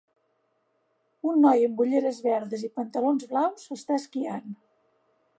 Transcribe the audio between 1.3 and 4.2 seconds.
Un noi amb ulleres verdes i pantalons blaus està